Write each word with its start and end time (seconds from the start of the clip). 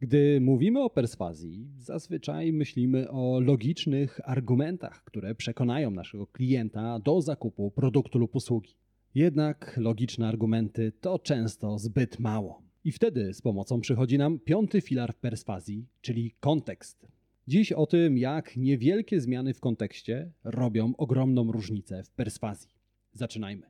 Gdy 0.00 0.40
mówimy 0.40 0.82
o 0.82 0.90
perswazji, 0.90 1.68
zazwyczaj 1.78 2.52
myślimy 2.52 3.10
o 3.10 3.40
logicznych 3.40 4.20
argumentach, 4.24 5.04
które 5.04 5.34
przekonają 5.34 5.90
naszego 5.90 6.26
klienta 6.26 6.98
do 6.98 7.20
zakupu 7.20 7.70
produktu 7.70 8.18
lub 8.18 8.34
usługi. 8.34 8.74
Jednak 9.14 9.76
logiczne 9.76 10.28
argumenty 10.28 10.92
to 11.00 11.18
często 11.18 11.78
zbyt 11.78 12.18
mało. 12.18 12.62
I 12.84 12.92
wtedy 12.92 13.34
z 13.34 13.42
pomocą 13.42 13.80
przychodzi 13.80 14.18
nam 14.18 14.38
piąty 14.38 14.80
filar 14.80 15.14
w 15.14 15.18
perswazji, 15.18 15.86
czyli 16.00 16.34
kontekst. 16.40 17.08
Dziś 17.48 17.72
o 17.72 17.86
tym, 17.86 18.18
jak 18.18 18.56
niewielkie 18.56 19.20
zmiany 19.20 19.54
w 19.54 19.60
kontekście 19.60 20.32
robią 20.44 20.92
ogromną 20.96 21.52
różnicę 21.52 22.02
w 22.02 22.10
perswazji. 22.10 22.70
Zaczynajmy. 23.12 23.66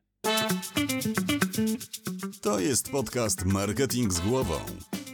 To 2.43 2.61
jest 2.61 2.91
podcast 2.91 3.45
Marketing 3.45 4.13
z 4.13 4.21
głową. 4.21 4.55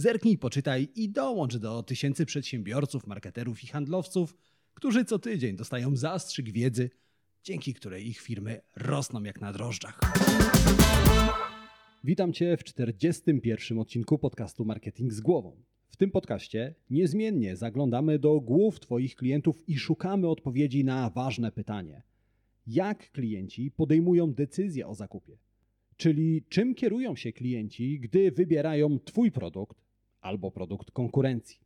Zerknij, 0.00 0.38
poczytaj 0.38 0.88
i 0.96 1.08
dołącz 1.08 1.56
do 1.56 1.82
tysięcy 1.82 2.26
przedsiębiorców, 2.26 3.06
marketerów 3.06 3.64
i 3.64 3.66
handlowców, 3.66 4.36
którzy 4.74 5.04
co 5.04 5.18
tydzień 5.18 5.56
dostają 5.56 5.96
zastrzyk 5.96 6.50
wiedzy, 6.50 6.90
dzięki 7.42 7.74
której 7.74 8.08
ich 8.08 8.20
firmy 8.20 8.60
rosną 8.76 9.22
jak 9.22 9.40
na 9.40 9.52
drożdżach. 9.52 10.00
Witam 12.04 12.32
Cię 12.32 12.56
w 12.56 12.64
41. 12.64 13.78
odcinku 13.78 14.18
podcastu 14.18 14.64
Marketing 14.64 15.12
z 15.12 15.20
głową. 15.20 15.62
W 15.88 15.96
tym 15.96 16.10
podcaście 16.10 16.74
niezmiennie 16.90 17.56
zaglądamy 17.56 18.18
do 18.18 18.40
głów 18.40 18.80
Twoich 18.80 19.16
klientów 19.16 19.68
i 19.68 19.78
szukamy 19.78 20.28
odpowiedzi 20.28 20.84
na 20.84 21.10
ważne 21.10 21.52
pytanie. 21.52 22.02
Jak 22.66 23.10
klienci 23.10 23.70
podejmują 23.70 24.32
decyzję 24.32 24.86
o 24.86 24.94
zakupie? 24.94 25.38
Czyli 25.96 26.44
czym 26.48 26.74
kierują 26.74 27.16
się 27.16 27.32
klienci, 27.32 28.00
gdy 28.00 28.30
wybierają 28.30 28.98
Twój 28.98 29.30
produkt 29.30 29.89
albo 30.20 30.50
produkt 30.50 30.90
konkurencji. 30.90 31.58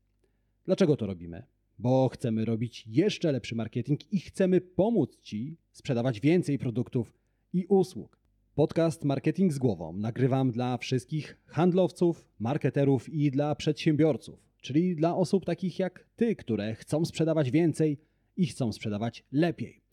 Dlaczego 0.64 0.97
to 0.97 1.06
robimy? 1.06 1.42
Bo 1.78 2.08
chcemy 2.08 2.44
robić 2.44 2.84
jeszcze 2.86 3.33
lepszy 3.33 3.55
marketing 3.55 4.12
i 4.12 4.20
chcemy 4.20 4.61
pomóc 4.61 5.20
Ci 5.20 5.56
sprzedawać 5.72 6.20
więcej 6.20 6.58
produktów 6.58 7.12
i 7.52 7.66
usług. 7.66 8.24
Podcast 8.55 9.05
Marketing 9.05 9.52
z 9.52 9.58
głową 9.58 9.92
nagrywam 9.92 10.50
dla 10.50 10.78
wszystkich 10.78 11.36
handlowców, 11.46 12.28
marketerów 12.38 13.08
i 13.08 13.30
dla 13.30 13.55
przedsiębiorców, 13.55 14.48
czyli 14.62 14.96
dla 14.96 15.16
osób 15.16 15.44
takich 15.44 15.78
jak 15.78 16.06
Ty, 16.16 16.36
które 16.36 16.74
chcą 16.74 17.05
sprzedawać 17.05 17.50
więcej 17.50 17.98
i 18.36 18.46
chcą 18.46 18.72
sprzedawać 18.72 19.24
lepiej. 19.33 19.83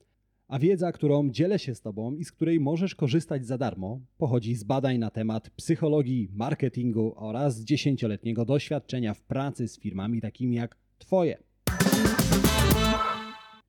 A 0.52 0.60
wiedza, 0.60 0.92
którą 0.92 1.30
dzielę 1.30 1.60
się 1.60 1.76
z 1.76 1.82
Tobą 1.82 2.16
i 2.16 2.26
z 2.26 2.32
której 2.32 2.60
możesz 2.60 2.96
korzystać 2.96 3.46
za 3.46 3.58
darmo, 3.58 4.00
pochodzi 4.18 4.56
z 4.56 4.64
badań 4.64 4.98
na 4.98 5.10
temat 5.10 5.50
psychologii, 5.50 6.30
marketingu 6.34 7.14
oraz 7.16 7.60
dziesięcioletniego 7.60 8.46
doświadczenia 8.46 9.14
w 9.14 9.22
pracy 9.22 9.68
z 9.68 9.80
firmami 9.80 10.22
takimi 10.22 10.56
jak 10.56 10.78
Twoje. 10.98 11.38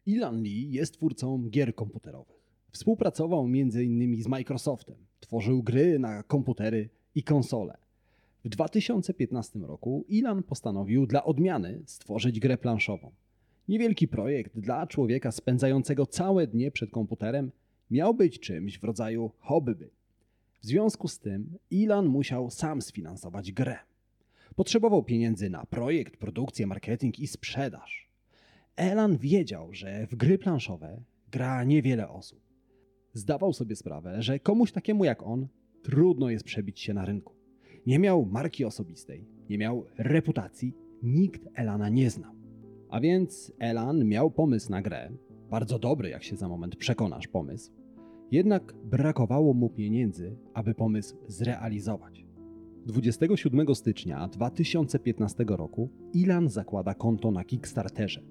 Ilan 0.06 0.42
Lee 0.42 0.72
jest 0.72 0.94
twórcą 0.94 1.48
gier 1.50 1.74
komputerowych. 1.74 2.42
Współpracował 2.70 3.44
m.in. 3.44 4.22
z 4.22 4.28
Microsoftem, 4.28 4.96
tworzył 5.20 5.62
gry 5.62 5.98
na 5.98 6.22
komputery 6.22 6.88
i 7.14 7.22
konsole. 7.22 7.76
W 8.44 8.48
2015 8.48 9.58
roku 9.58 10.04
Ilan 10.08 10.42
postanowił 10.42 11.06
dla 11.06 11.24
odmiany 11.24 11.82
stworzyć 11.86 12.40
grę 12.40 12.58
planszową. 12.58 13.12
Niewielki 13.68 14.08
projekt 14.08 14.58
dla 14.58 14.86
człowieka 14.86 15.32
spędzającego 15.32 16.06
całe 16.06 16.46
dnie 16.46 16.70
przed 16.70 16.90
komputerem 16.90 17.50
miał 17.90 18.14
być 18.14 18.40
czymś 18.40 18.78
w 18.78 18.84
rodzaju 18.84 19.30
hobby. 19.38 19.90
W 20.60 20.66
związku 20.66 21.08
z 21.08 21.18
tym 21.18 21.58
Ilan 21.70 22.06
musiał 22.06 22.50
sam 22.50 22.82
sfinansować 22.82 23.52
grę. 23.52 23.78
Potrzebował 24.54 25.02
pieniędzy 25.02 25.50
na 25.50 25.66
projekt, 25.66 26.16
produkcję, 26.16 26.66
marketing 26.66 27.18
i 27.18 27.26
sprzedaż. 27.26 28.10
Elan 28.76 29.16
wiedział, 29.16 29.74
że 29.74 30.06
w 30.06 30.16
gry 30.16 30.38
planszowe 30.38 31.02
gra 31.30 31.64
niewiele 31.64 32.08
osób. 32.08 32.40
Zdawał 33.12 33.52
sobie 33.52 33.76
sprawę, 33.76 34.22
że 34.22 34.38
komuś 34.38 34.72
takiemu 34.72 35.04
jak 35.04 35.22
on 35.22 35.48
trudno 35.82 36.30
jest 36.30 36.44
przebić 36.44 36.80
się 36.80 36.94
na 36.94 37.04
rynku. 37.04 37.34
Nie 37.86 37.98
miał 37.98 38.26
marki 38.26 38.64
osobistej, 38.64 39.24
nie 39.50 39.58
miał 39.58 39.86
reputacji, 39.98 40.74
nikt 41.02 41.48
Elana 41.54 41.88
nie 41.88 42.10
znał. 42.10 42.41
A 42.92 43.00
więc 43.00 43.52
Elan 43.58 44.04
miał 44.04 44.30
pomysł 44.30 44.70
na 44.70 44.82
grę, 44.82 45.10
bardzo 45.50 45.78
dobry, 45.78 46.08
jak 46.08 46.22
się 46.22 46.36
za 46.36 46.48
moment 46.48 46.76
przekonasz, 46.76 47.28
pomysł. 47.28 47.72
Jednak 48.30 48.74
brakowało 48.84 49.54
mu 49.54 49.70
pieniędzy, 49.70 50.36
aby 50.54 50.74
pomysł 50.74 51.16
zrealizować. 51.28 52.26
27 52.86 53.74
stycznia 53.74 54.28
2015 54.28 55.44
roku 55.48 55.90
Ilan 56.12 56.48
zakłada 56.48 56.94
konto 56.94 57.30
na 57.30 57.44
Kickstarterze. 57.44 58.22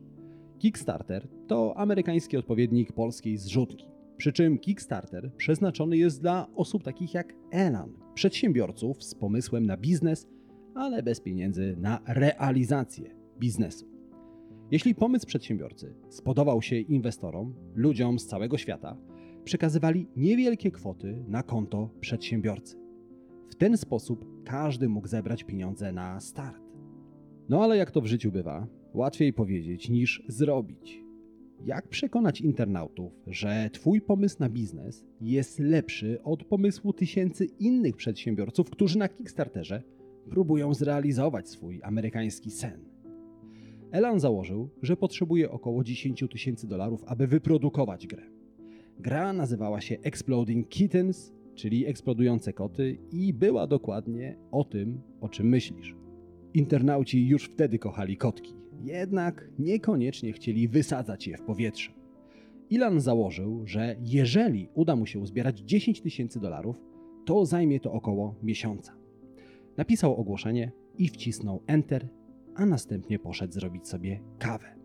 Kickstarter 0.59 1.27
to 1.47 1.77
amerykański 1.77 2.37
odpowiednik 2.37 2.93
polskiej 2.93 3.37
zrzutki. 3.37 3.85
Przy 4.17 4.33
czym 4.33 4.59
Kickstarter 4.59 5.31
przeznaczony 5.37 5.97
jest 5.97 6.21
dla 6.21 6.47
osób 6.55 6.83
takich 6.83 7.13
jak 7.13 7.35
Elan, 7.51 7.93
przedsiębiorców 8.13 9.03
z 9.03 9.15
pomysłem 9.15 9.65
na 9.65 9.77
biznes, 9.77 10.27
ale 10.75 11.03
bez 11.03 11.21
pieniędzy 11.21 11.75
na 11.77 11.99
realizację 12.07 13.15
biznesu. 13.39 13.90
Jeśli 14.71 14.95
pomysł 14.95 15.27
przedsiębiorcy 15.27 15.93
spodobał 16.09 16.61
się 16.61 16.75
inwestorom, 16.79 17.53
ludziom 17.75 18.19
z 18.19 18.27
całego 18.27 18.57
świata, 18.57 18.97
przekazywali 19.43 20.07
niewielkie 20.15 20.71
kwoty 20.71 21.23
na 21.27 21.43
konto 21.43 21.89
przedsiębiorcy. 21.99 22.77
W 23.49 23.55
ten 23.55 23.77
sposób 23.77 24.25
każdy 24.45 24.89
mógł 24.89 25.07
zebrać 25.07 25.43
pieniądze 25.43 25.91
na 25.91 26.19
start. 26.19 26.61
No 27.49 27.63
ale 27.63 27.77
jak 27.77 27.91
to 27.91 28.01
w 28.01 28.05
życiu 28.05 28.31
bywa, 28.31 28.67
łatwiej 28.93 29.33
powiedzieć 29.33 29.89
niż 29.89 30.23
zrobić. 30.27 31.03
Jak 31.65 31.87
przekonać 31.87 32.41
internautów, 32.41 33.13
że 33.27 33.69
Twój 33.73 34.01
pomysł 34.01 34.35
na 34.39 34.49
biznes 34.49 35.05
jest 35.21 35.59
lepszy 35.59 36.23
od 36.23 36.43
pomysłu 36.43 36.93
tysięcy 36.93 37.45
innych 37.45 37.95
przedsiębiorców, 37.95 38.69
którzy 38.69 38.97
na 38.97 39.09
Kickstarterze 39.09 39.83
próbują 40.29 40.73
zrealizować 40.73 41.49
swój 41.49 41.79
amerykański 41.83 42.51
sen? 42.51 42.90
Elan 43.91 44.19
założył, 44.19 44.69
że 44.81 44.97
potrzebuje 44.97 45.51
około 45.51 45.83
10 45.83 46.23
tysięcy 46.31 46.67
dolarów, 46.67 47.03
aby 47.05 47.27
wyprodukować 47.27 48.07
grę. 48.07 48.23
Gra 48.99 49.33
nazywała 49.33 49.81
się 49.81 49.97
Exploding 50.03 50.69
Kittens, 50.69 51.33
czyli 51.55 51.85
eksplodujące 51.85 52.53
koty, 52.53 52.97
i 53.11 53.33
była 53.33 53.67
dokładnie 53.67 54.37
o 54.51 54.63
tym, 54.63 55.01
o 55.21 55.29
czym 55.29 55.49
myślisz. 55.49 55.95
Internauci 56.53 57.27
już 57.27 57.45
wtedy 57.45 57.79
kochali 57.79 58.17
kotki, 58.17 58.53
jednak 58.83 59.49
niekoniecznie 59.59 60.33
chcieli 60.33 60.67
wysadzać 60.67 61.27
je 61.27 61.37
w 61.37 61.41
powietrze. 61.41 61.91
Ilan 62.69 62.99
założył, 62.99 63.67
że 63.67 63.95
jeżeli 64.01 64.69
uda 64.73 64.95
mu 64.95 65.05
się 65.05 65.19
uzbierać 65.19 65.59
10 65.59 66.01
tysięcy 66.01 66.39
dolarów, 66.39 66.81
to 67.25 67.45
zajmie 67.45 67.79
to 67.79 67.91
około 67.91 68.35
miesiąca. 68.43 68.93
Napisał 69.77 70.15
ogłoszenie 70.15 70.71
i 70.97 71.07
wcisnął 71.07 71.63
Enter 71.67 72.07
a 72.55 72.65
następnie 72.65 73.19
poszedł 73.19 73.53
zrobić 73.53 73.87
sobie 73.87 74.19
kawę. 74.39 74.75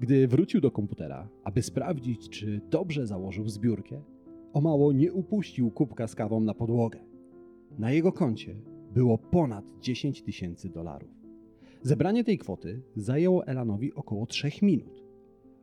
Gdy 0.00 0.28
wrócił 0.28 0.60
do 0.60 0.70
komputera, 0.70 1.28
aby 1.44 1.62
sprawdzić, 1.62 2.28
czy 2.28 2.60
dobrze 2.70 3.06
założył 3.06 3.48
zbiórkę, 3.48 4.02
o 4.52 4.60
mało 4.60 4.92
nie 4.92 5.12
upuścił 5.12 5.70
kubka 5.70 6.06
z 6.06 6.14
kawą 6.14 6.40
na 6.40 6.54
podłogę. 6.54 6.98
Na 7.78 7.92
jego 7.92 8.12
koncie 8.12 8.56
było 8.94 9.18
ponad 9.18 9.64
10 9.80 10.22
tysięcy 10.22 10.68
dolarów. 10.68 11.10
Zebranie 11.82 12.24
tej 12.24 12.38
kwoty 12.38 12.82
zajęło 12.96 13.46
Elanowi 13.46 13.94
około 13.94 14.26
3 14.26 14.50
minut. 14.62 15.04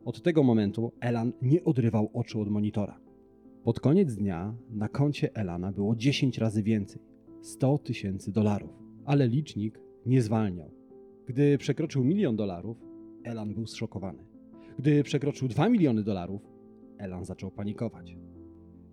Od 0.04 0.22
tego 0.22 0.42
momentu 0.42 0.92
Elan 1.00 1.32
nie 1.42 1.64
odrywał 1.64 2.10
oczu 2.12 2.40
od 2.40 2.48
monitora. 2.48 3.00
Pod 3.64 3.80
koniec 3.80 4.14
dnia 4.14 4.54
na 4.70 4.88
koncie 4.88 5.36
Elana 5.36 5.72
było 5.72 5.96
10 5.96 6.38
razy 6.38 6.62
więcej 6.62 7.02
100 7.40 7.78
tysięcy 7.78 8.32
dolarów, 8.32 8.70
ale 9.04 9.28
licznik 9.28 9.80
nie 10.06 10.22
zwalniał. 10.22 10.81
Gdy 11.32 11.58
przekroczył 11.58 12.04
milion 12.04 12.36
dolarów, 12.36 12.76
Elan 13.24 13.54
był 13.54 13.66
zszokowany. 13.66 14.24
Gdy 14.78 15.02
przekroczył 15.02 15.48
2 15.48 15.68
miliony 15.68 16.02
dolarów, 16.02 16.42
Elan 16.98 17.24
zaczął 17.24 17.50
panikować. 17.50 18.16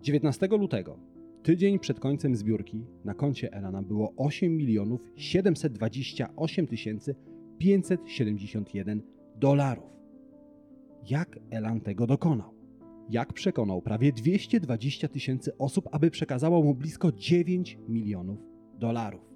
19 0.02 0.46
lutego, 0.46 0.98
tydzień 1.42 1.78
przed 1.78 2.00
końcem 2.00 2.36
zbiórki, 2.36 2.84
na 3.04 3.14
koncie 3.14 3.52
Elana 3.52 3.82
było 3.82 4.12
8 4.16 4.56
milionów 4.56 5.00
728 5.16 6.66
tysięcy 6.66 7.14
571 7.58 9.02
dolarów. 9.36 9.90
Jak 11.10 11.38
Elan 11.50 11.80
tego 11.80 12.06
dokonał? 12.06 12.54
Jak 13.10 13.32
przekonał 13.32 13.82
prawie 13.82 14.12
220 14.12 15.08
tysięcy 15.08 15.58
osób, 15.58 15.88
aby 15.92 16.10
przekazało 16.10 16.62
mu 16.62 16.74
blisko 16.74 17.12
9 17.12 17.78
milionów 17.88 18.38
dolarów? 18.78 19.30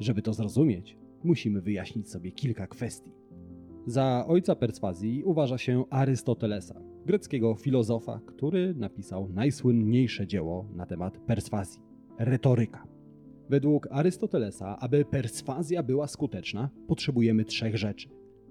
Żeby 0.00 0.22
to 0.22 0.34
zrozumieć, 0.34 0.99
musimy 1.24 1.60
wyjaśnić 1.60 2.10
sobie 2.10 2.32
kilka 2.32 2.66
kwestii. 2.66 3.12
Za 3.86 4.24
ojca 4.28 4.54
perswazji 4.54 5.24
uważa 5.24 5.58
się 5.58 5.84
Arystotelesa, 5.90 6.80
greckiego 7.06 7.54
filozofa, 7.54 8.20
który 8.26 8.74
napisał 8.74 9.28
najsłynniejsze 9.28 10.26
dzieło 10.26 10.68
na 10.74 10.86
temat 10.86 11.18
perswazji 11.18 11.82
retoryka. 12.18 12.86
Według 13.48 13.88
Arystotelesa, 13.90 14.78
aby 14.78 15.04
perswazja 15.04 15.82
była 15.82 16.06
skuteczna, 16.06 16.70
potrzebujemy 16.88 17.44
trzech 17.44 17.76
rzeczy: 17.76 18.08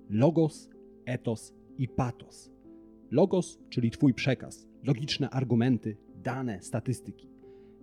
logos, 0.09 0.69
etos 1.05 1.53
i 1.77 1.87
patos. 1.87 2.51
Logos, 3.11 3.59
czyli 3.69 3.91
Twój 3.91 4.13
przekaz, 4.13 4.67
logiczne 4.83 5.29
argumenty, 5.29 5.97
dane, 6.23 6.61
statystyki. 6.61 7.29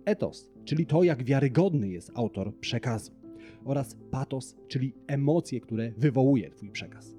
Etos, 0.05 0.51
czyli 0.65 0.85
to, 0.85 1.03
jak 1.03 1.23
wiarygodny 1.23 1.89
jest 1.89 2.11
autor 2.15 2.59
przekazu. 2.59 3.11
Oraz 3.65 3.97
patos, 4.11 4.55
czyli 4.67 4.93
emocje, 5.07 5.61
które 5.61 5.91
wywołuje 5.97 6.49
Twój 6.49 6.71
przekaz. 6.71 7.15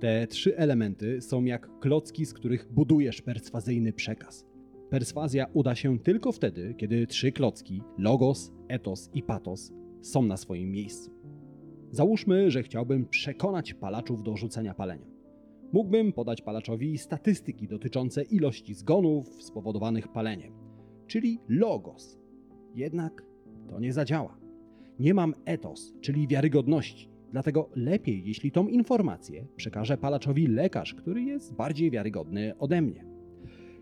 Te 0.00 0.26
trzy 0.26 0.56
elementy 0.56 1.20
są 1.20 1.44
jak 1.44 1.78
klocki, 1.78 2.26
z 2.26 2.34
których 2.34 2.72
budujesz 2.72 3.22
perswazyjny 3.22 3.92
przekaz. 3.92 4.46
Perswazja 4.90 5.46
uda 5.52 5.74
się 5.74 5.98
tylko 5.98 6.32
wtedy, 6.32 6.74
kiedy 6.76 7.06
trzy 7.06 7.32
klocki 7.32 7.82
logos, 7.98 8.52
etos 8.68 9.10
i 9.14 9.22
patos 9.22 9.72
są 10.00 10.22
na 10.22 10.36
swoim 10.36 10.70
miejscu. 10.70 11.10
Załóżmy, 11.90 12.50
że 12.50 12.62
chciałbym 12.62 13.06
przekonać 13.06 13.74
palaczów 13.74 14.22
do 14.22 14.36
rzucenia 14.36 14.74
palenia. 14.74 15.06
Mógłbym 15.72 16.12
podać 16.12 16.42
palaczowi 16.42 16.98
statystyki 16.98 17.68
dotyczące 17.68 18.22
ilości 18.22 18.74
zgonów 18.74 19.42
spowodowanych 19.42 20.08
paleniem, 20.08 20.52
czyli 21.06 21.38
logos. 21.48 22.18
Jednak 22.74 23.24
to 23.68 23.80
nie 23.80 23.92
zadziała. 23.92 24.39
Nie 25.00 25.14
mam 25.14 25.34
etos, 25.44 25.94
czyli 26.00 26.28
wiarygodności. 26.28 27.08
Dlatego 27.32 27.70
lepiej, 27.76 28.22
jeśli 28.24 28.52
tą 28.52 28.68
informację 28.68 29.46
przekaże 29.56 29.98
palaczowi 29.98 30.46
lekarz, 30.46 30.94
który 30.94 31.22
jest 31.22 31.54
bardziej 31.54 31.90
wiarygodny 31.90 32.58
ode 32.58 32.82
mnie. 32.82 33.04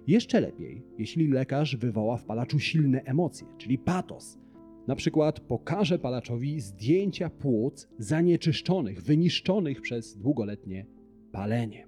Jeszcze 0.07 0.41
lepiej, 0.41 0.83
jeśli 0.99 1.29
lekarz 1.29 1.77
wywoła 1.77 2.17
w 2.17 2.25
palaczu 2.25 2.59
silne 2.59 3.03
emocje, 3.03 3.47
czyli 3.57 3.79
patos. 3.79 4.39
Na 4.87 4.97
przykład 4.97 5.41
pokaże 5.41 5.99
palaczowi 5.99 6.61
zdjęcia 6.61 7.31
płuc 7.31 7.89
zanieczyszczonych, 7.99 9.03
wyniszczonych 9.03 9.81
przez 9.81 10.17
długoletnie 10.19 10.87
palenie. 11.33 11.87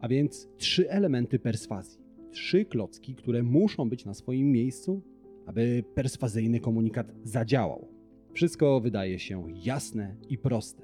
A 0.00 0.08
więc 0.08 0.48
trzy 0.56 0.90
elementy 0.90 1.38
perswazji. 1.38 2.00
Trzy 2.30 2.64
klocki, 2.64 3.14
które 3.14 3.42
muszą 3.42 3.88
być 3.88 4.04
na 4.04 4.14
swoim 4.14 4.52
miejscu, 4.52 5.02
aby 5.46 5.84
perswazyjny 5.94 6.60
komunikat 6.60 7.12
zadziałał. 7.22 7.95
Wszystko 8.36 8.80
wydaje 8.80 9.18
się 9.18 9.44
jasne 9.64 10.16
i 10.28 10.38
proste. 10.38 10.82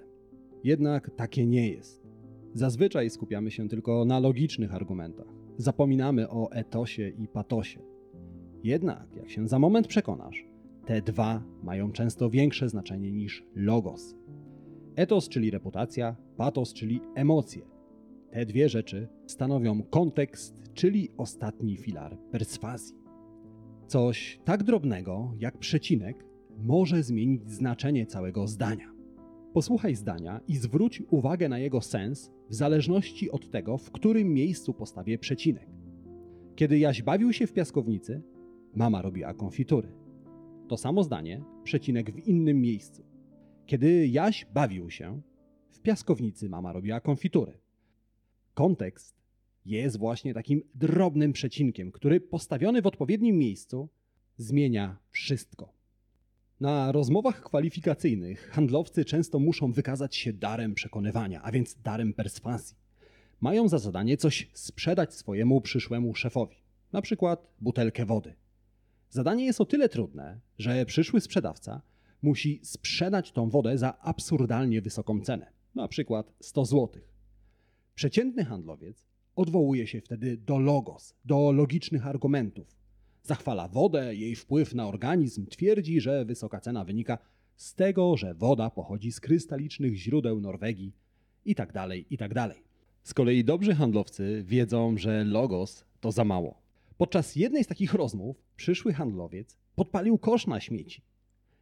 Jednak 0.64 1.10
takie 1.16 1.46
nie 1.46 1.68
jest. 1.68 2.02
Zazwyczaj 2.54 3.10
skupiamy 3.10 3.50
się 3.50 3.68
tylko 3.68 4.04
na 4.04 4.18
logicznych 4.18 4.74
argumentach. 4.74 5.26
Zapominamy 5.58 6.30
o 6.30 6.52
etosie 6.52 7.08
i 7.08 7.28
patosie. 7.28 7.80
Jednak, 8.64 9.16
jak 9.16 9.30
się 9.30 9.48
za 9.48 9.58
moment 9.58 9.86
przekonasz, 9.86 10.46
te 10.86 11.02
dwa 11.02 11.42
mają 11.62 11.92
często 11.92 12.30
większe 12.30 12.68
znaczenie 12.68 13.12
niż 13.12 13.44
logos. 13.54 14.14
Etos, 14.96 15.28
czyli 15.28 15.50
reputacja, 15.50 16.16
patos, 16.36 16.72
czyli 16.72 17.00
emocje. 17.14 17.62
Te 18.30 18.46
dwie 18.46 18.68
rzeczy 18.68 19.08
stanowią 19.26 19.82
kontekst, 19.82 20.54
czyli 20.74 21.10
ostatni 21.16 21.76
filar 21.76 22.18
perswazji. 22.18 22.96
Coś 23.86 24.40
tak 24.44 24.62
drobnego 24.62 25.34
jak 25.38 25.58
przecinek 25.58 26.31
może 26.58 27.02
zmienić 27.02 27.50
znaczenie 27.50 28.06
całego 28.06 28.46
zdania. 28.46 28.92
Posłuchaj 29.52 29.94
zdania 29.94 30.40
i 30.48 30.56
zwróć 30.56 31.02
uwagę 31.10 31.48
na 31.48 31.58
jego 31.58 31.80
sens 31.80 32.30
w 32.48 32.54
zależności 32.54 33.30
od 33.30 33.50
tego, 33.50 33.78
w 33.78 33.90
którym 33.90 34.34
miejscu 34.34 34.74
postawię 34.74 35.18
przecinek. 35.18 35.68
Kiedy 36.56 36.78
Jaś 36.78 37.02
bawił 37.02 37.32
się 37.32 37.46
w 37.46 37.52
piaskownicy, 37.52 38.22
mama 38.74 39.02
robiła 39.02 39.34
konfitury. 39.34 39.88
To 40.68 40.76
samo 40.76 41.02
zdanie, 41.02 41.44
przecinek 41.64 42.12
w 42.12 42.28
innym 42.28 42.60
miejscu. 42.60 43.04
Kiedy 43.66 44.06
Jaś 44.06 44.46
bawił 44.54 44.90
się, 44.90 45.20
w 45.70 45.80
piaskownicy 45.80 46.48
mama 46.48 46.72
robiła 46.72 47.00
konfitury. 47.00 47.58
Kontekst 48.54 49.22
jest 49.64 49.98
właśnie 49.98 50.34
takim 50.34 50.62
drobnym 50.74 51.32
przecinkiem, 51.32 51.92
który 51.92 52.20
postawiony 52.20 52.82
w 52.82 52.86
odpowiednim 52.86 53.38
miejscu 53.38 53.88
zmienia 54.36 54.98
wszystko. 55.10 55.81
Na 56.62 56.92
rozmowach 56.92 57.42
kwalifikacyjnych 57.42 58.50
handlowcy 58.50 59.04
często 59.04 59.38
muszą 59.38 59.72
wykazać 59.72 60.16
się 60.16 60.32
darem 60.32 60.74
przekonywania, 60.74 61.42
a 61.42 61.52
więc 61.52 61.76
darem 61.84 62.12
perswazji. 62.12 62.76
Mają 63.40 63.68
za 63.68 63.78
zadanie 63.78 64.16
coś 64.16 64.50
sprzedać 64.54 65.14
swojemu 65.14 65.60
przyszłemu 65.60 66.14
szefowi, 66.14 66.56
na 66.92 67.02
przykład 67.02 67.46
butelkę 67.60 68.06
wody. 68.06 68.34
Zadanie 69.10 69.44
jest 69.44 69.60
o 69.60 69.64
tyle 69.64 69.88
trudne, 69.88 70.40
że 70.58 70.86
przyszły 70.86 71.20
sprzedawca 71.20 71.82
musi 72.22 72.60
sprzedać 72.62 73.32
tą 73.32 73.50
wodę 73.50 73.78
za 73.78 73.98
absurdalnie 73.98 74.82
wysoką 74.82 75.20
cenę, 75.20 75.52
na 75.74 75.88
przykład 75.88 76.32
100 76.40 76.64
zł. 76.64 77.02
Przeciętny 77.94 78.44
handlowiec 78.44 79.04
odwołuje 79.36 79.86
się 79.86 80.00
wtedy 80.00 80.36
do 80.36 80.58
logos, 80.58 81.14
do 81.24 81.52
logicznych 81.52 82.06
argumentów, 82.06 82.81
Zachwala 83.22 83.68
wodę, 83.68 84.14
jej 84.14 84.36
wpływ 84.36 84.74
na 84.74 84.88
organizm, 84.88 85.46
twierdzi, 85.46 86.00
że 86.00 86.24
wysoka 86.24 86.60
cena 86.60 86.84
wynika 86.84 87.18
z 87.56 87.74
tego, 87.74 88.16
że 88.16 88.34
woda 88.34 88.70
pochodzi 88.70 89.12
z 89.12 89.20
krystalicznych 89.20 89.96
źródeł 89.96 90.40
Norwegii 90.40 90.92
itd. 91.44 91.72
Tak 91.72 91.90
itd. 92.10 92.34
Tak 92.34 92.56
z 93.02 93.14
kolei 93.14 93.44
dobrzy 93.44 93.74
handlowcy 93.74 94.42
wiedzą, 94.46 94.96
że 94.98 95.24
logos 95.24 95.84
to 96.00 96.12
za 96.12 96.24
mało. 96.24 96.62
Podczas 96.96 97.36
jednej 97.36 97.64
z 97.64 97.66
takich 97.66 97.94
rozmów 97.94 98.42
przyszły 98.56 98.92
handlowiec 98.92 99.56
podpalił 99.74 100.18
kosz 100.18 100.46
na 100.46 100.60
śmieci. 100.60 101.02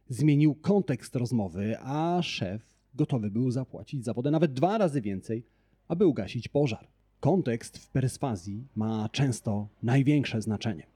Zmienił 0.09 0.55
kontekst 0.55 1.15
rozmowy, 1.15 1.75
a 1.79 2.19
szef 2.23 2.75
gotowy 2.95 3.31
był 3.31 3.51
zapłacić 3.51 4.05
za 4.05 4.13
wodę 4.13 4.31
nawet 4.31 4.53
dwa 4.53 4.77
razy 4.77 5.01
więcej, 5.01 5.43
aby 5.87 6.05
ugasić 6.05 6.47
pożar. 6.47 6.87
Kontekst 7.19 7.77
w 7.77 7.87
perswazji 7.87 8.67
ma 8.75 9.09
często 9.09 9.67
największe 9.83 10.41
znaczenie. 10.41 10.90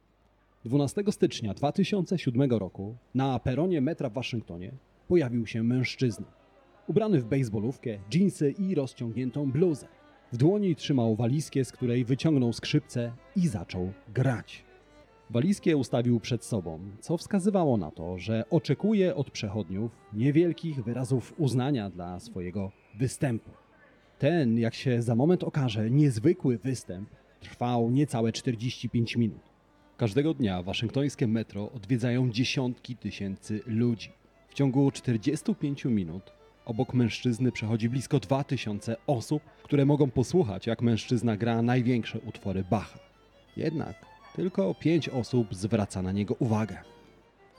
12 0.65 1.03
stycznia 1.11 1.53
2007 1.53 2.51
roku 2.51 2.95
na 3.15 3.39
peronie 3.39 3.81
metra 3.81 4.09
w 4.09 4.13
Waszyngtonie 4.13 4.71
pojawił 5.07 5.47
się 5.47 5.63
mężczyzna. 5.63 6.25
Ubrany 6.87 7.21
w 7.21 7.25
bejsbolówkę, 7.25 7.99
dżinsy 8.09 8.51
i 8.51 8.75
rozciągniętą 8.75 9.51
bluzę. 9.51 9.87
W 10.31 10.37
dłoni 10.37 10.75
trzymał 10.75 11.15
walizkę, 11.15 11.65
z 11.65 11.71
której 11.71 12.05
wyciągnął 12.05 12.53
skrzypce 12.53 13.11
i 13.35 13.47
zaczął 13.47 13.91
grać. 14.13 14.63
Walizkę 15.29 15.77
ustawił 15.77 16.19
przed 16.19 16.45
sobą, 16.45 16.79
co 16.99 17.17
wskazywało 17.17 17.77
na 17.77 17.91
to, 17.91 18.17
że 18.17 18.43
oczekuje 18.49 19.15
od 19.15 19.31
przechodniów 19.31 19.91
niewielkich 20.13 20.83
wyrazów 20.83 21.33
uznania 21.37 21.89
dla 21.89 22.19
swojego 22.19 22.71
występu. 22.97 23.51
Ten, 24.19 24.57
jak 24.57 24.73
się 24.73 25.01
za 25.01 25.15
moment 25.15 25.43
okaże, 25.43 25.91
niezwykły 25.91 26.57
występ 26.57 27.09
trwał 27.39 27.91
niecałe 27.91 28.31
45 28.31 29.15
minut. 29.15 29.54
Każdego 29.97 30.33
dnia 30.33 30.63
waszyngtońskie 30.63 31.27
metro 31.27 31.71
odwiedzają 31.71 32.31
dziesiątki 32.31 32.95
tysięcy 32.95 33.61
ludzi. 33.65 34.11
W 34.49 34.53
ciągu 34.53 34.91
45 34.91 35.85
minut 35.85 36.31
obok 36.65 36.93
mężczyzny 36.93 37.51
przechodzi 37.51 37.89
blisko 37.89 38.19
2000 38.19 38.95
osób, 39.07 39.43
które 39.63 39.85
mogą 39.85 40.11
posłuchać, 40.11 40.67
jak 40.67 40.81
mężczyzna 40.81 41.37
gra 41.37 41.61
największe 41.61 42.19
utwory 42.19 42.63
Bacha. 42.69 42.99
Jednak 43.57 44.05
tylko 44.35 44.73
5 44.73 45.09
osób 45.09 45.55
zwraca 45.55 46.01
na 46.01 46.11
niego 46.11 46.35
uwagę. 46.39 46.77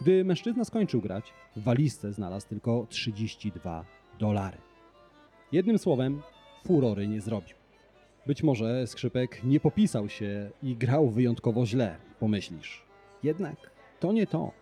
Gdy 0.00 0.24
mężczyzna 0.24 0.64
skończył 0.64 1.00
grać, 1.00 1.32
w 1.56 1.62
walizce 1.62 2.12
znalazł 2.12 2.48
tylko 2.48 2.86
32 2.90 3.84
dolary. 4.18 4.58
Jednym 5.52 5.78
słowem, 5.78 6.22
furory 6.66 7.08
nie 7.08 7.20
zrobił. 7.20 7.65
Być 8.26 8.42
może 8.42 8.86
skrzypek 8.86 9.44
nie 9.44 9.60
popisał 9.60 10.08
się 10.08 10.50
i 10.62 10.76
grał 10.76 11.10
wyjątkowo 11.10 11.66
źle, 11.66 11.96
pomyślisz. 12.20 12.82
Jednak 13.22 13.70
to 14.00 14.12
nie 14.12 14.26
to. 14.26 14.52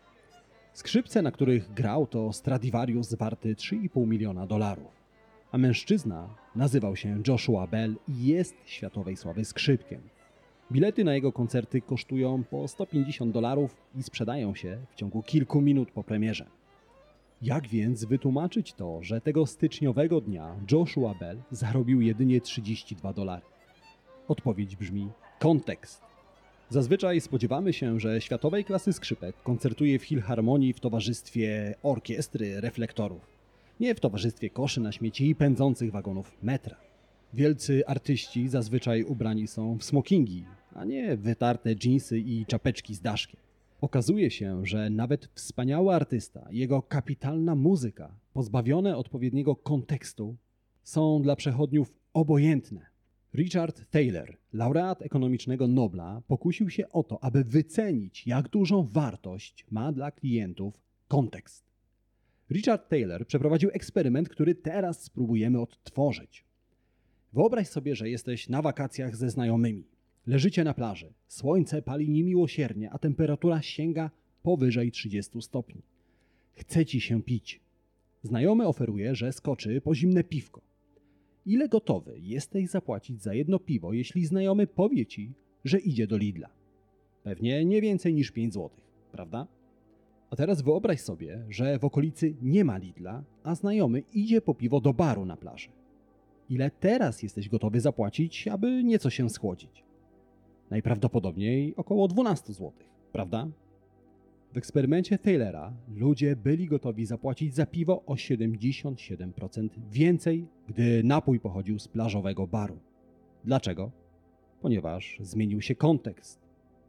Skrzypce, 0.72 1.22
na 1.22 1.30
których 1.30 1.74
grał, 1.74 2.06
to 2.06 2.32
Stradivarius 2.32 3.14
warty 3.14 3.54
3,5 3.54 4.06
miliona 4.06 4.46
dolarów. 4.46 4.92
A 5.52 5.58
mężczyzna 5.58 6.28
nazywał 6.56 6.96
się 6.96 7.22
Joshua 7.28 7.66
Bell 7.66 7.96
i 8.08 8.26
jest 8.26 8.54
światowej 8.64 9.16
sławy 9.16 9.44
skrzypkiem. 9.44 10.00
Bilety 10.72 11.04
na 11.04 11.14
jego 11.14 11.32
koncerty 11.32 11.80
kosztują 11.80 12.44
po 12.44 12.68
150 12.68 13.32
dolarów 13.32 13.76
i 13.96 14.02
sprzedają 14.02 14.54
się 14.54 14.78
w 14.90 14.94
ciągu 14.94 15.22
kilku 15.22 15.60
minut 15.60 15.90
po 15.90 16.04
premierze. 16.04 16.46
Jak 17.42 17.68
więc 17.68 18.04
wytłumaczyć 18.04 18.72
to, 18.72 19.02
że 19.02 19.20
tego 19.20 19.46
styczniowego 19.46 20.20
dnia 20.20 20.56
Joshua 20.72 21.14
Bell 21.14 21.42
zarobił 21.50 22.00
jedynie 22.00 22.40
32 22.40 23.12
dolary? 23.12 23.53
Odpowiedź 24.28 24.76
brzmi 24.76 25.08
kontekst. 25.38 26.02
Zazwyczaj 26.70 27.20
spodziewamy 27.20 27.72
się, 27.72 28.00
że 28.00 28.20
światowej 28.20 28.64
klasy 28.64 28.92
skrzypek 28.92 29.36
koncertuje 29.42 29.98
w 29.98 30.04
Filharmonii 30.04 30.72
w 30.72 30.80
towarzystwie 30.80 31.74
orkiestry 31.82 32.60
reflektorów, 32.60 33.26
nie 33.80 33.94
w 33.94 34.00
towarzystwie 34.00 34.50
koszy 34.50 34.80
na 34.80 34.92
śmieci 34.92 35.28
i 35.28 35.34
pędzących 35.34 35.92
wagonów 35.92 36.32
metra. 36.42 36.76
Wielcy 37.34 37.86
artyści 37.86 38.48
zazwyczaj 38.48 39.04
ubrani 39.04 39.46
są 39.46 39.78
w 39.78 39.84
smokingi, 39.84 40.44
a 40.74 40.84
nie 40.84 41.16
wytarte 41.16 41.76
dżinsy 41.76 42.18
i 42.18 42.46
czapeczki 42.46 42.94
z 42.94 43.00
daszkiem. 43.00 43.40
Okazuje 43.80 44.30
się, 44.30 44.66
że 44.66 44.90
nawet 44.90 45.28
wspaniały 45.34 45.94
artysta, 45.94 46.48
jego 46.50 46.82
kapitalna 46.82 47.54
muzyka, 47.54 48.16
pozbawione 48.32 48.96
odpowiedniego 48.96 49.56
kontekstu, 49.56 50.36
są 50.82 51.22
dla 51.22 51.36
przechodniów 51.36 51.92
obojętne. 52.14 52.93
Richard 53.34 53.90
Taylor, 53.90 54.36
laureat 54.52 55.02
ekonomicznego 55.02 55.68
Nobla, 55.68 56.22
pokusił 56.26 56.70
się 56.70 56.88
o 56.88 57.02
to, 57.02 57.24
aby 57.24 57.44
wycenić, 57.44 58.26
jak 58.26 58.48
dużą 58.48 58.82
wartość 58.82 59.66
ma 59.70 59.92
dla 59.92 60.10
klientów 60.10 60.80
kontekst. 61.08 61.64
Richard 62.50 62.88
Taylor 62.88 63.26
przeprowadził 63.26 63.70
eksperyment, 63.72 64.28
który 64.28 64.54
teraz 64.54 65.02
spróbujemy 65.02 65.60
odtworzyć. 65.60 66.44
Wyobraź 67.32 67.68
sobie, 67.68 67.96
że 67.96 68.10
jesteś 68.10 68.48
na 68.48 68.62
wakacjach 68.62 69.16
ze 69.16 69.30
znajomymi. 69.30 69.84
Leżycie 70.26 70.64
na 70.64 70.74
plaży, 70.74 71.12
słońce 71.28 71.82
pali 71.82 72.10
niemiłosiernie, 72.10 72.90
a 72.90 72.98
temperatura 72.98 73.62
sięga 73.62 74.10
powyżej 74.42 74.92
30 74.92 75.42
stopni. 75.42 75.82
Chce 76.54 76.86
ci 76.86 77.00
się 77.00 77.22
pić. 77.22 77.60
Znajomy 78.22 78.66
oferuje, 78.66 79.14
że 79.14 79.32
skoczy 79.32 79.80
po 79.80 79.94
zimne 79.94 80.24
piwko. 80.24 80.73
Ile 81.46 81.68
gotowy 81.68 82.18
jesteś 82.18 82.70
zapłacić 82.70 83.22
za 83.22 83.34
jedno 83.34 83.58
piwo, 83.58 83.92
jeśli 83.92 84.26
znajomy 84.26 84.66
powie 84.66 85.06
ci, 85.06 85.32
że 85.64 85.78
idzie 85.78 86.06
do 86.06 86.16
Lidla? 86.16 86.48
Pewnie 87.22 87.64
nie 87.64 87.80
więcej 87.80 88.14
niż 88.14 88.30
5 88.30 88.54
zł, 88.54 88.70
prawda? 89.12 89.46
A 90.30 90.36
teraz 90.36 90.62
wyobraź 90.62 91.00
sobie, 91.00 91.44
że 91.48 91.78
w 91.78 91.84
okolicy 91.84 92.34
nie 92.42 92.64
ma 92.64 92.78
Lidla, 92.78 93.24
a 93.42 93.54
znajomy 93.54 94.02
idzie 94.14 94.40
po 94.40 94.54
piwo 94.54 94.80
do 94.80 94.92
baru 94.92 95.24
na 95.24 95.36
plaży. 95.36 95.68
Ile 96.50 96.70
teraz 96.70 97.22
jesteś 97.22 97.48
gotowy 97.48 97.80
zapłacić, 97.80 98.48
aby 98.48 98.84
nieco 98.84 99.10
się 99.10 99.30
schłodzić? 99.30 99.84
Najprawdopodobniej 100.70 101.74
około 101.76 102.08
12 102.08 102.52
zł, 102.52 102.72
prawda? 103.12 103.48
W 104.54 104.56
eksperymencie 104.56 105.18
Taylora 105.18 105.72
ludzie 105.96 106.36
byli 106.36 106.66
gotowi 106.66 107.06
zapłacić 107.06 107.54
za 107.54 107.66
piwo 107.66 108.04
o 108.06 108.14
77% 108.14 109.68
więcej, 109.90 110.48
gdy 110.66 111.04
napój 111.04 111.40
pochodził 111.40 111.78
z 111.78 111.88
plażowego 111.88 112.46
baru. 112.46 112.78
Dlaczego? 113.44 113.90
Ponieważ 114.60 115.18
zmienił 115.20 115.60
się 115.60 115.74
kontekst. 115.74 116.40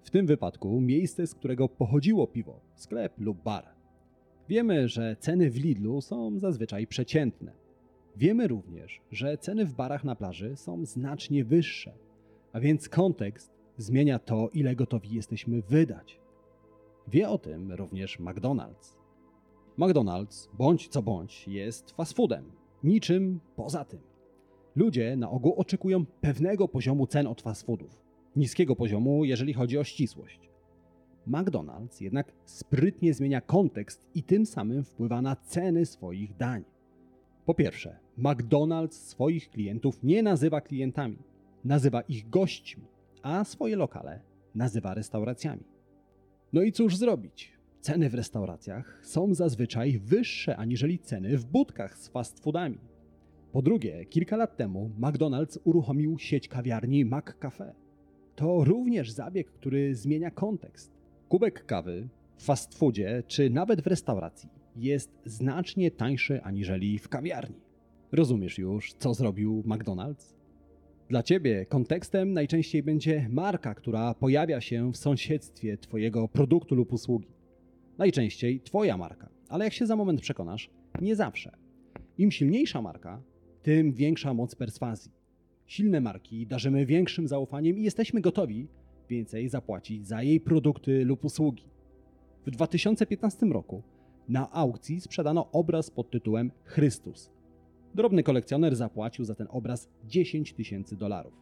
W 0.03 0.09
tym 0.09 0.25
wypadku 0.25 0.81
miejsce, 0.81 1.27
z 1.27 1.35
którego 1.35 1.69
pochodziło 1.69 2.27
piwo, 2.27 2.59
sklep 2.75 3.13
lub 3.19 3.43
bar. 3.43 3.65
Wiemy, 4.49 4.87
że 4.87 5.15
ceny 5.19 5.51
w 5.51 5.57
Lidlu 5.57 6.01
są 6.01 6.39
zazwyczaj 6.39 6.87
przeciętne. 6.87 7.51
Wiemy 8.17 8.47
również, 8.47 9.01
że 9.11 9.37
ceny 9.37 9.65
w 9.65 9.73
barach 9.73 10.03
na 10.03 10.15
plaży 10.15 10.55
są 10.55 10.85
znacznie 10.85 11.45
wyższe, 11.45 11.93
a 12.53 12.59
więc 12.59 12.89
kontekst 12.89 13.51
zmienia 13.77 14.19
to, 14.19 14.49
ile 14.53 14.75
gotowi 14.75 15.15
jesteśmy 15.15 15.61
wydać. 15.61 16.24
Wie 17.07 17.29
o 17.29 17.37
tym 17.37 17.71
również 17.71 18.19
McDonald's. 18.19 18.97
McDonald's, 19.77 20.49
bądź 20.53 20.87
co 20.87 21.01
bądź, 21.01 21.47
jest 21.47 21.91
fast 21.91 22.13
foodem, 22.13 22.51
niczym 22.83 23.39
poza 23.55 23.85
tym. 23.85 23.99
Ludzie 24.75 25.15
na 25.15 25.29
ogół 25.29 25.53
oczekują 25.53 26.05
pewnego 26.05 26.67
poziomu 26.67 27.07
cen 27.07 27.27
od 27.27 27.41
fast 27.41 27.65
foodów, 27.65 28.01
niskiego 28.35 28.75
poziomu, 28.75 29.25
jeżeli 29.25 29.53
chodzi 29.53 29.77
o 29.77 29.83
ścisłość. 29.83 30.49
McDonald's 31.27 32.01
jednak 32.01 32.31
sprytnie 32.45 33.13
zmienia 33.13 33.41
kontekst 33.41 34.07
i 34.15 34.23
tym 34.23 34.45
samym 34.45 34.83
wpływa 34.83 35.21
na 35.21 35.35
ceny 35.35 35.85
swoich 35.85 36.37
dań. 36.37 36.63
Po 37.45 37.53
pierwsze, 37.53 37.99
McDonald's 38.17 38.91
swoich 38.91 39.49
klientów 39.49 40.03
nie 40.03 40.23
nazywa 40.23 40.61
klientami, 40.61 41.17
nazywa 41.63 42.01
ich 42.01 42.29
gośćmi, 42.29 42.83
a 43.21 43.43
swoje 43.43 43.75
lokale 43.75 44.21
nazywa 44.55 44.93
restauracjami. 44.93 45.74
No 46.53 46.61
i 46.61 46.71
cóż 46.71 46.97
zrobić? 46.97 47.51
Ceny 47.81 48.09
w 48.09 48.13
restauracjach 48.13 48.99
są 49.03 49.33
zazwyczaj 49.33 49.99
wyższe 49.99 50.57
aniżeli 50.57 50.99
ceny 50.99 51.37
w 51.37 51.45
budkach 51.45 51.97
z 51.97 52.07
fast 52.07 52.39
foodami. 52.39 52.77
Po 53.51 53.61
drugie, 53.61 54.05
kilka 54.05 54.37
lat 54.37 54.57
temu 54.57 54.91
McDonald's 54.99 55.57
uruchomił 55.63 56.19
sieć 56.19 56.47
kawiarni 56.47 57.05
McCafe. 57.05 57.73
To 58.35 58.63
również 58.63 59.11
zabieg, 59.11 59.51
który 59.51 59.95
zmienia 59.95 60.31
kontekst. 60.31 60.91
Kubek 61.29 61.65
kawy 61.65 62.07
w 62.37 62.43
fast 62.43 62.77
foodzie 62.77 63.23
czy 63.27 63.49
nawet 63.49 63.81
w 63.81 63.87
restauracji 63.87 64.49
jest 64.75 65.11
znacznie 65.25 65.91
tańszy 65.91 66.43
aniżeli 66.43 66.99
w 66.99 67.09
kawiarni. 67.09 67.59
Rozumiesz 68.11 68.57
już, 68.57 68.93
co 68.93 69.13
zrobił 69.13 69.63
McDonald's? 69.67 70.34
Dla 71.09 71.23
ciebie 71.23 71.65
kontekstem 71.65 72.33
najczęściej 72.33 72.83
będzie 72.83 73.29
marka, 73.31 73.75
która 73.75 74.13
pojawia 74.13 74.61
się 74.61 74.91
w 74.91 74.97
sąsiedztwie 74.97 75.77
twojego 75.77 76.27
produktu 76.27 76.75
lub 76.75 76.93
usługi. 76.93 77.27
Najczęściej 77.97 78.61
twoja 78.61 78.97
marka, 78.97 79.29
ale 79.49 79.65
jak 79.65 79.73
się 79.73 79.85
za 79.85 79.95
moment 79.95 80.21
przekonasz, 80.21 80.69
nie 81.01 81.15
zawsze. 81.15 81.51
Im 82.17 82.31
silniejsza 82.31 82.81
marka, 82.81 83.21
tym 83.61 83.93
większa 83.93 84.33
moc 84.33 84.55
perswazji. 84.55 85.11
Silne 85.65 86.01
marki 86.01 86.47
darzymy 86.47 86.85
większym 86.85 87.27
zaufaniem 87.27 87.77
i 87.77 87.83
jesteśmy 87.83 88.21
gotowi 88.21 88.67
więcej 89.09 89.49
zapłacić 89.49 90.07
za 90.07 90.23
jej 90.23 90.39
produkty 90.39 91.05
lub 91.05 91.25
usługi. 91.25 91.63
W 92.45 92.51
2015 92.51 93.45
roku 93.45 93.83
na 94.29 94.51
aukcji 94.51 95.01
sprzedano 95.01 95.51
obraz 95.51 95.91
pod 95.91 96.11
tytułem 96.11 96.51
Chrystus 96.63 97.31
Drobny 97.95 98.23
kolekcjoner 98.23 98.75
zapłacił 98.75 99.25
za 99.25 99.35
ten 99.35 99.47
obraz 99.49 99.89
10 100.05 100.53
tysięcy 100.53 100.95
dolarów. 100.95 101.33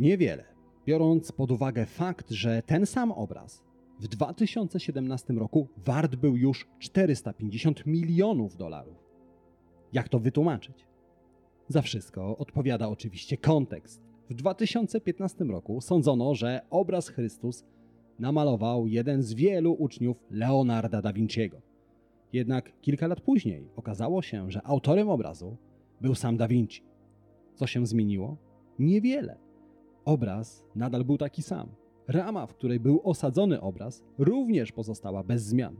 Niewiele, 0.00 0.44
biorąc 0.86 1.32
pod 1.32 1.50
uwagę 1.50 1.86
fakt, 1.86 2.30
że 2.30 2.62
ten 2.66 2.86
sam 2.86 3.12
obraz 3.12 3.64
w 4.00 4.08
2017 4.08 5.32
roku 5.32 5.68
wart 5.76 6.16
był 6.16 6.36
już 6.36 6.68
450 6.78 7.86
milionów 7.86 8.56
dolarów. 8.56 8.96
Jak 9.92 10.08
to 10.08 10.18
wytłumaczyć? 10.18 10.86
Za 11.68 11.82
wszystko 11.82 12.38
odpowiada 12.38 12.88
oczywiście 12.88 13.36
kontekst. 13.36 14.02
W 14.30 14.34
2015 14.34 15.44
roku 15.44 15.80
sądzono, 15.80 16.34
że 16.34 16.60
obraz 16.70 17.08
Chrystus 17.08 17.64
namalował 18.18 18.86
jeden 18.86 19.22
z 19.22 19.34
wielu 19.34 19.72
uczniów 19.72 20.16
Leonarda 20.30 21.02
da 21.02 21.12
Vinciego. 21.12 21.60
Jednak 22.32 22.80
kilka 22.80 23.06
lat 23.06 23.20
później 23.20 23.68
okazało 23.76 24.22
się, 24.22 24.50
że 24.50 24.62
autorem 24.64 25.10
obrazu 25.10 25.56
był 26.00 26.14
sam 26.14 26.36
Da 26.36 26.48
Vinci. 26.48 26.82
Co 27.54 27.66
się 27.66 27.86
zmieniło? 27.86 28.36
Niewiele. 28.78 29.38
Obraz 30.04 30.64
nadal 30.74 31.04
był 31.04 31.18
taki 31.18 31.42
sam. 31.42 31.68
Rama, 32.08 32.46
w 32.46 32.54
której 32.54 32.80
był 32.80 33.00
osadzony 33.04 33.60
obraz, 33.60 34.04
również 34.18 34.72
pozostała 34.72 35.22
bez 35.22 35.42
zmian. 35.42 35.76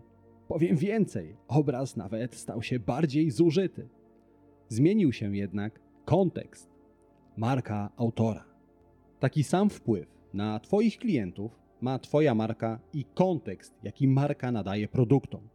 Powiem 0.49 0.77
więcej, 0.77 1.37
obraz 1.49 1.97
nawet 1.97 2.35
stał 2.35 2.63
się 2.63 2.79
bardziej 2.79 3.31
zużyty. 3.31 3.89
Zmienił 4.69 5.13
się 5.13 5.37
jednak 5.37 5.81
kontekst, 6.05 6.71
marka 7.37 7.91
autora. 7.97 8.45
Taki 9.21 9.45
sam 9.45 9.71
wpływ 9.71 10.09
na 10.35 10.61
Twoich 10.61 10.99
klientów 10.99 11.59
ma 11.81 11.99
Twoja 11.99 12.35
marka 12.35 12.81
i 12.93 13.05
kontekst, 13.05 13.75
jaki 13.83 14.09
marka 14.09 14.53
nadaje 14.53 14.89
produktom. 14.89 15.49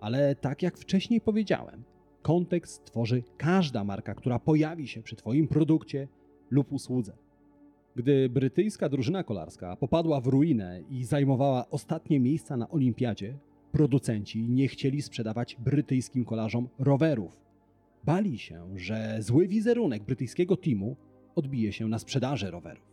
Ale 0.00 0.34
tak 0.34 0.62
jak 0.62 0.78
wcześniej 0.78 1.20
powiedziałem, 1.20 1.84
Kontekst 2.22 2.84
tworzy 2.84 3.22
każda 3.36 3.84
marka, 3.84 4.14
która 4.14 4.38
pojawi 4.38 4.88
się 4.88 5.02
przy 5.02 5.16
Twoim 5.16 5.48
produkcie 5.48 6.08
lub 6.50 6.72
usłudze. 6.72 7.12
Gdy 7.96 8.28
brytyjska 8.28 8.88
drużyna 8.88 9.24
kolarska 9.24 9.76
popadła 9.76 10.20
w 10.20 10.26
ruinę 10.26 10.82
i 10.90 11.04
zajmowała 11.04 11.70
ostatnie 11.70 12.20
miejsca 12.20 12.56
na 12.56 12.70
olimpiadzie, 12.70 13.38
producenci 13.72 14.48
nie 14.48 14.68
chcieli 14.68 15.02
sprzedawać 15.02 15.56
brytyjskim 15.64 16.24
kolarzom 16.24 16.68
rowerów. 16.78 17.40
Bali 18.04 18.38
się, 18.38 18.78
że 18.78 19.16
zły 19.20 19.48
wizerunek 19.48 20.02
brytyjskiego 20.02 20.56
teamu 20.56 20.96
odbije 21.34 21.72
się 21.72 21.88
na 21.88 21.98
sprzedaży 21.98 22.50
rowerów. 22.50 22.92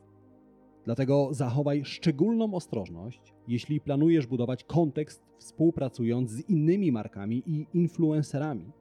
Dlatego 0.86 1.30
zachowaj 1.32 1.86
szczególną 1.86 2.54
ostrożność, 2.54 3.34
jeśli 3.48 3.82
planujesz 3.82 4.28
budować 4.28 4.64
kontekst 4.64 5.22
współpracując 5.38 6.32
z 6.32 6.50
innymi 6.50 6.92
markami 6.92 7.44
i 7.46 7.66
influencerami, 7.74 8.72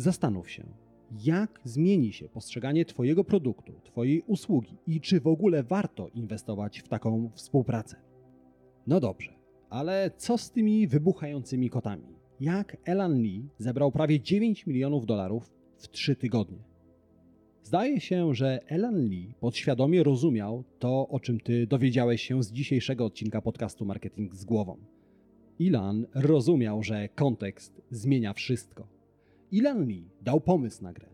Zastanów 0.00 0.50
się, 0.50 0.66
jak 1.24 1.60
zmieni 1.64 2.12
się 2.12 2.28
postrzeganie 2.28 2.84
Twojego 2.84 3.24
produktu, 3.24 3.72
Twojej 3.84 4.22
usługi 4.26 4.76
i 4.86 5.00
czy 5.00 5.20
w 5.20 5.26
ogóle 5.26 5.62
warto 5.62 6.08
inwestować 6.08 6.78
w 6.78 6.88
taką 6.88 7.30
współpracę. 7.34 7.96
No 8.86 9.00
dobrze, 9.00 9.32
ale 9.70 10.10
co 10.16 10.38
z 10.38 10.50
tymi 10.50 10.86
wybuchającymi 10.86 11.70
kotami? 11.70 12.20
jak 12.40 12.76
Elan 12.84 13.22
Lee 13.22 13.48
zebrał 13.58 13.92
prawie 13.92 14.20
9 14.20 14.66
milionów 14.66 15.06
dolarów 15.06 15.50
w 15.76 15.88
3 15.88 16.16
tygodnie. 16.16 16.58
Zdaje 17.62 18.00
się, 18.00 18.34
że 18.34 18.60
Elan 18.66 19.08
Lee 19.08 19.34
podświadomie 19.40 20.02
rozumiał 20.02 20.64
to, 20.78 21.08
o 21.08 21.20
czym 21.20 21.40
ty 21.40 21.66
dowiedziałeś 21.66 22.22
się 22.22 22.42
z 22.42 22.52
dzisiejszego 22.52 23.04
odcinka 23.04 23.42
podcastu 23.42 23.84
Marketing 23.84 24.34
z 24.34 24.44
głową. 24.44 24.76
Ilan 25.58 26.06
rozumiał, 26.14 26.82
że 26.82 27.08
kontekst 27.08 27.82
zmienia 27.90 28.32
wszystko. 28.32 28.99
Ilan 29.52 29.84
Lee 29.84 30.04
dał 30.22 30.40
pomysł 30.40 30.82
na 30.82 30.92
grę. 30.92 31.08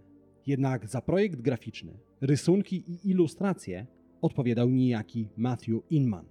Jednak 0.47 0.89
za 0.89 1.01
projekt 1.01 1.41
graficzny, 1.41 1.99
rysunki 2.21 2.77
i 2.77 3.11
ilustracje 3.11 3.87
odpowiadał 4.23 4.71
niejaki 4.71 5.29
Matthew 5.37 5.81
Inman. 5.91 6.25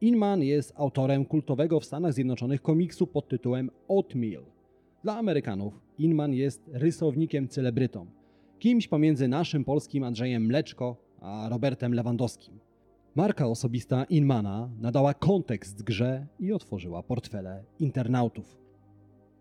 Inman 0.00 0.42
jest 0.42 0.72
autorem 0.76 1.24
kultowego 1.24 1.80
w 1.80 1.84
Stanach 1.84 2.12
Zjednoczonych 2.12 2.62
komiksu 2.62 3.06
pod 3.06 3.28
tytułem 3.28 3.70
Oatmeal. 3.88 4.44
Dla 5.02 5.16
Amerykanów 5.16 5.80
Inman 5.98 6.34
jest 6.34 6.70
rysownikiem 6.72 7.48
celebrytą, 7.48 8.06
kimś 8.58 8.88
pomiędzy 8.88 9.28
naszym 9.28 9.64
polskim 9.64 10.04
Andrzejem 10.04 10.46
Mleczko 10.46 10.96
a 11.20 11.48
Robertem 11.48 11.94
Lewandowskim. 11.94 12.58
Marka 13.14 13.46
osobista 13.46 14.04
Inmana 14.04 14.70
nadała 14.80 15.14
kontekst 15.14 15.82
grze 15.82 16.26
i 16.40 16.52
otworzyła 16.52 17.02
portfele 17.02 17.64
internautów. 17.78 18.65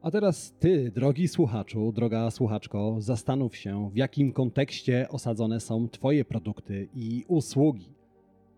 A 0.05 0.11
teraz 0.11 0.53
ty, 0.59 0.91
drogi 0.91 1.27
słuchaczu, 1.27 1.91
droga 1.91 2.31
słuchaczko, 2.31 2.95
zastanów 2.99 3.55
się, 3.55 3.89
w 3.93 3.97
jakim 3.97 4.31
kontekście 4.33 5.09
osadzone 5.09 5.59
są 5.59 5.89
twoje 5.89 6.25
produkty 6.25 6.87
i 6.93 7.25
usługi. 7.27 7.93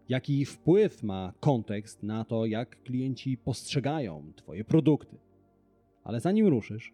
Jaki 0.10 0.46
wpływ 0.46 1.04
ma 1.04 1.34
kontekst 1.39 2.04
na 2.04 2.25
to, 2.25 2.46
jak 2.46 2.84
klienci 2.84 3.38
postrzegają 3.38 4.34
twoje 4.36 4.63
produkty. 4.63 5.18
Ale 6.04 6.20
zanim 6.20 6.48
ruszysz, 6.48 6.94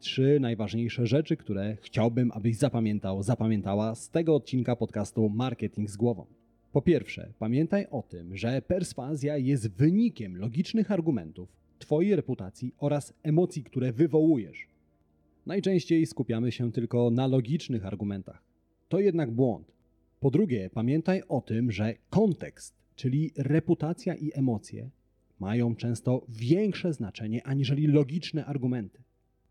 trzy 0.00 0.38
najważniejsze 0.40 1.06
rzeczy, 1.06 1.36
które 1.36 1.76
chciałbym, 1.82 2.32
abyś 2.34 2.56
zapamiętał, 2.56 3.22
zapamiętała 3.22 3.94
z 3.94 4.10
tego 4.10 4.34
odcinka 4.34 4.76
podcastu 4.76 5.28
Marketing 5.28 5.90
z 5.90 5.96
głową. 5.96 6.26
Po 6.72 6.82
pierwsze, 6.82 7.32
pamiętaj 7.38 7.86
o 7.90 8.02
tym, 8.02 8.36
że 8.36 8.62
perswazja 8.62 9.36
jest 9.36 9.72
wynikiem 9.76 10.36
logicznych 10.36 10.90
argumentów, 10.90 11.61
Twojej 11.82 12.16
reputacji 12.16 12.74
oraz 12.78 13.14
emocji, 13.22 13.64
które 13.64 13.92
wywołujesz. 13.92 14.66
Najczęściej 15.46 16.06
skupiamy 16.06 16.52
się 16.52 16.72
tylko 16.72 17.10
na 17.10 17.26
logicznych 17.26 17.86
argumentach. 17.86 18.42
To 18.88 19.00
jednak 19.00 19.30
błąd. 19.30 19.72
Po 20.20 20.30
drugie, 20.30 20.70
pamiętaj 20.74 21.22
o 21.28 21.40
tym, 21.40 21.72
że 21.72 21.94
kontekst, 22.10 22.74
czyli 22.96 23.30
reputacja 23.36 24.14
i 24.14 24.30
emocje, 24.34 24.90
mają 25.40 25.76
często 25.76 26.26
większe 26.28 26.92
znaczenie 26.92 27.46
aniżeli 27.46 27.86
logiczne 27.86 28.46
argumenty. 28.46 29.02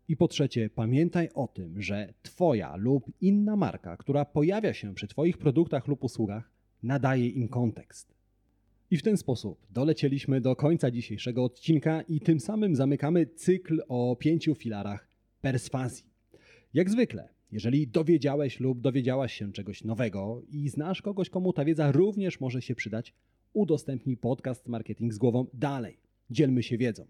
I 0.08 0.16
po 0.16 0.28
trzecie, 0.28 0.70
pamiętaj 0.70 1.28
o 1.34 1.48
tym, 1.48 1.82
że 1.82 2.14
Twoja 2.22 2.76
lub 2.76 3.12
inna 3.20 3.56
marka, 3.56 3.96
która 3.96 4.24
pojawia 4.24 4.74
się 4.74 4.94
przy 4.94 5.08
Twoich 5.08 5.38
produktach 5.38 5.88
lub 5.88 6.04
usługach, 6.04 6.50
nadaje 6.82 7.28
im 7.28 7.48
kontekst. 7.48 8.11
I 8.92 8.96
w 8.96 9.02
ten 9.02 9.16
sposób 9.16 9.66
dolecieliśmy 9.70 10.40
do 10.40 10.56
końca 10.56 10.90
dzisiejszego 10.90 11.44
odcinka 11.44 12.02
i 12.02 12.20
tym 12.20 12.40
samym 12.40 12.76
zamykamy 12.76 13.26
cykl 13.26 13.82
o 13.88 14.16
pięciu 14.16 14.54
filarach 14.54 15.08
perswazji. 15.40 16.04
Jak 16.74 16.90
zwykle, 16.90 17.28
jeżeli 17.52 17.88
dowiedziałeś 17.88 18.60
lub 18.60 18.80
dowiedziałaś 18.80 19.32
się 19.32 19.52
czegoś 19.52 19.84
nowego 19.84 20.42
i 20.48 20.68
znasz 20.68 21.02
kogoś, 21.02 21.30
komu 21.30 21.52
ta 21.52 21.64
wiedza 21.64 21.92
również 21.92 22.40
może 22.40 22.62
się 22.62 22.74
przydać, 22.74 23.14
udostępnij 23.52 24.16
podcast 24.16 24.68
Marketing 24.68 25.12
z 25.12 25.18
głową 25.18 25.46
dalej. 25.54 25.98
Dzielmy 26.30 26.62
się 26.62 26.78
wiedzą. 26.78 27.06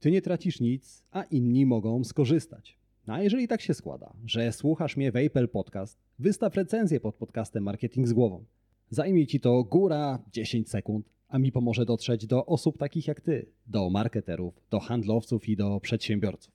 Ty 0.00 0.10
nie 0.10 0.22
tracisz 0.22 0.60
nic, 0.60 1.02
a 1.10 1.22
inni 1.22 1.66
mogą 1.66 2.04
skorzystać. 2.04 2.78
A 3.06 3.22
jeżeli 3.22 3.48
tak 3.48 3.60
się 3.60 3.74
składa, 3.74 4.12
że 4.26 4.52
słuchasz 4.52 4.96
mnie 4.96 5.12
w 5.12 5.16
Apple 5.16 5.48
Podcast, 5.48 5.98
wystaw 6.18 6.54
recenzję 6.54 7.00
pod 7.00 7.14
podcastem 7.14 7.62
Marketing 7.62 8.08
z 8.08 8.12
głową. 8.12 8.44
Zajmie 8.92 9.26
ci 9.26 9.40
to 9.40 9.64
góra 9.64 10.18
10 10.32 10.70
sekund, 10.70 11.06
a 11.28 11.38
mi 11.38 11.52
pomoże 11.52 11.84
dotrzeć 11.84 12.26
do 12.26 12.46
osób 12.46 12.78
takich 12.78 13.06
jak 13.06 13.20
ty, 13.20 13.46
do 13.66 13.90
marketerów, 13.90 14.54
do 14.70 14.80
handlowców 14.80 15.48
i 15.48 15.56
do 15.56 15.80
przedsiębiorców. 15.80 16.54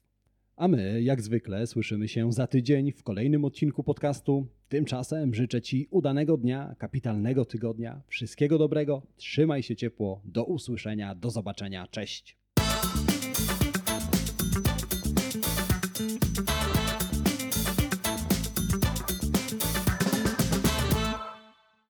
A 0.55 0.67
my, 0.67 1.01
jak 1.01 1.21
zwykle, 1.21 1.67
słyszymy 1.67 2.07
się 2.07 2.31
za 2.31 2.47
tydzień 2.47 2.91
w 2.91 3.03
kolejnym 3.03 3.45
odcinku 3.45 3.83
podcastu. 3.83 4.47
Tymczasem 4.69 5.33
życzę 5.33 5.61
Ci 5.61 5.87
udanego 5.91 6.37
dnia, 6.37 6.75
kapitalnego 6.77 7.45
tygodnia, 7.45 8.01
wszystkiego 8.07 8.57
dobrego, 8.57 9.01
trzymaj 9.17 9.63
się 9.63 9.75
ciepło, 9.75 10.21
do 10.25 10.43
usłyszenia, 10.43 11.15
do 11.15 11.29
zobaczenia, 11.29 11.87
cześć. 11.87 12.37